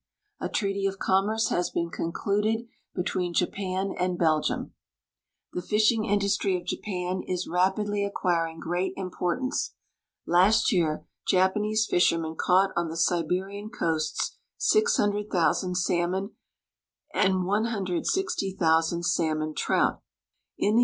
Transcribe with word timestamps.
A 0.39 0.49
treaty 0.49 0.87
of 0.87 0.97
commerce 0.97 1.49
has 1.49 1.69
been 1.69 1.91
concluded 1.91 2.67
between 2.95 3.35
Japan 3.35 3.93
and 3.95 4.17
Belgium. 4.17 4.73
The 5.53 5.61
fisliing 5.61 6.09
industr}'^ 6.11 6.59
of 6.59 6.65
Japan 6.65 7.21
is 7.27 7.47
rajiidly 7.47 8.03
acquiring 8.07 8.59
great 8.59 8.93
importance. 8.97 9.75
Last 10.25 10.71
year 10.71 11.05
Japanese 11.27 11.85
fishermen 11.85 12.33
caught 12.35 12.71
on 12.75 12.87
the 12.89 12.97
Siberian 12.97 13.69
coasts 13.69 14.39
600,000 14.57 15.75
salmon 15.75 16.31
and 17.13 17.45
160,000 17.45 19.03
salmon 19.03 19.53
trout. 19.53 20.01
In 20.57 20.77
the 20.77 20.79
i. 20.79 20.79